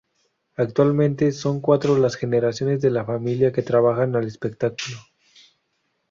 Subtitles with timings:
[0.57, 4.97] Actualmente son cuatro las generaciones de la familia que trabajan al espectáculo.